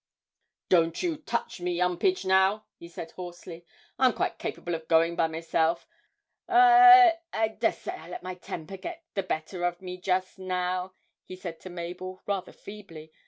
[0.69, 3.63] 'Don't you touch me, 'Umpage, now,' he said hoarsely;
[3.99, 5.87] 'I'm quite capable of going by myself.
[6.49, 11.35] I I dessay I let my temper get the better o' me just now,' he
[11.35, 13.11] said to Mabel, rather feebly.